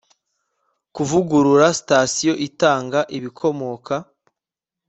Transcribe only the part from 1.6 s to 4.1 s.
sitasiyo itanga ibikomoka